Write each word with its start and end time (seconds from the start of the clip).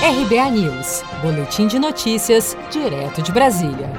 RBA 0.00 0.50
News, 0.52 1.02
Boletim 1.20 1.66
de 1.66 1.76
Notícias, 1.76 2.56
direto 2.70 3.20
de 3.20 3.32
Brasília. 3.32 3.90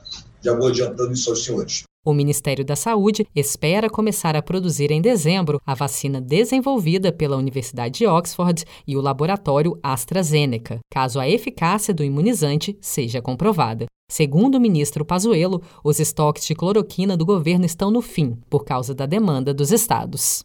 Já 0.44 0.54
vou 0.54 0.68
adiantando 0.68 1.12
isso 1.12 1.30
aos 1.30 1.42
senhores. 1.42 1.84
O 2.04 2.12
Ministério 2.12 2.62
da 2.62 2.76
Saúde 2.76 3.26
espera 3.34 3.88
começar 3.88 4.36
a 4.36 4.42
produzir 4.42 4.90
em 4.90 5.00
dezembro 5.00 5.58
a 5.64 5.74
vacina 5.74 6.20
desenvolvida 6.20 7.10
pela 7.10 7.38
Universidade 7.38 8.00
de 8.00 8.06
Oxford 8.06 8.62
e 8.86 8.94
o 8.94 9.00
laboratório 9.00 9.78
AstraZeneca, 9.82 10.80
caso 10.92 11.18
a 11.18 11.26
eficácia 11.26 11.94
do 11.94 12.04
imunizante 12.04 12.76
seja 12.78 13.22
comprovada. 13.22 13.86
Segundo 14.10 14.56
o 14.56 14.60
ministro 14.60 15.02
Pazuello, 15.02 15.62
os 15.82 15.98
estoques 15.98 16.44
de 16.44 16.54
cloroquina 16.54 17.16
do 17.16 17.24
governo 17.24 17.64
estão 17.64 17.90
no 17.90 18.02
fim, 18.02 18.36
por 18.50 18.66
causa 18.66 18.94
da 18.94 19.06
demanda 19.06 19.54
dos 19.54 19.72
estados. 19.72 20.44